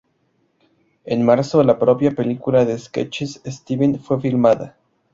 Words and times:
En 1.05 1.23
marzo, 1.23 1.61
la 1.61 1.77
propia 1.77 2.09
película 2.09 2.65
de 2.65 2.75
SechsKies, 2.79 3.39
"Seventeen" 3.45 3.99
fue 3.99 4.19
filmada. 4.19 4.75